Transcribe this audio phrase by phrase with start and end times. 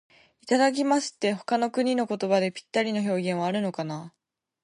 [0.41, 4.15] 「いただきます」って、他の国の言葉でぴったりの表現はあるのかな。